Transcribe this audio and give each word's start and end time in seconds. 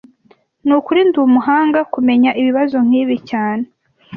Nukuri 0.65 1.01
ndumuhanga 1.09 1.79
kumenya 1.93 2.31
ibibazo 2.41 2.77
nkibi 2.87 3.15
cyane 3.29 3.65